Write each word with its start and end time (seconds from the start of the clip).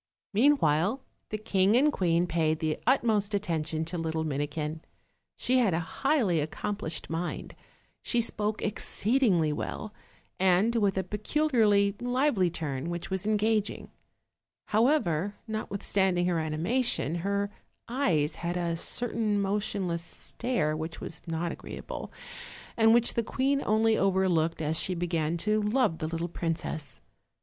Meanwhile, 0.33 1.03
the 1.29 1.37
king 1.37 1.75
and 1.77 1.93
queen 1.93 2.25
paid 2.25 2.57
the 2.57 2.79
utmost 2.87 3.35
atten 3.35 3.61
tion 3.63 3.85
to 3.85 3.97
the 3.97 4.01
little 4.01 4.23
Minikin; 4.23 4.81
she 5.37 5.59
had 5.59 5.75
a 5.75 5.79
highly 6.01 6.39
accomplished 6.39 7.07
mind, 7.07 7.53
she 8.01 8.19
spoke 8.19 8.63
exceedingly 8.63 9.53
well, 9.53 9.93
and 10.39 10.75
with 10.77 10.97
a 10.97 11.03
peculiarly 11.03 11.93
lively 12.01 12.49
turn, 12.49 12.89
which 12.89 13.11
was 13.11 13.27
engaging; 13.27 13.91
however, 14.69 15.35
notwithstand 15.47 16.17
ing 16.17 16.25
her 16.25 16.39
animation, 16.39 17.13
her 17.17 17.51
eyes 17.87 18.37
had 18.37 18.57
a 18.57 18.77
certain 18.77 19.39
motionless 19.39 20.01
stare 20.01 20.75
which 20.75 20.99
was 20.99 21.21
lot 21.27 21.51
agreeable, 21.51 22.11
and 22.75 22.91
which 22.95 23.13
the 23.13 23.21
queen 23.21 23.61
only 23.67 23.95
overlooked 23.95 24.63
as 24.63 24.79
she 24.79 24.95
began 24.95 25.37
to 25.37 25.61
love 25.61 25.99
the 25.99 26.07
little 26.07 26.27
princess. 26.27 27.01